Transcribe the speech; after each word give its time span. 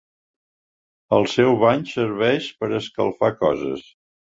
El 1.19 1.29
seu 1.35 1.53
bany 1.67 1.85
serveix 1.95 2.51
per 2.61 2.75
escalfar 2.83 3.35
coses. 3.47 3.91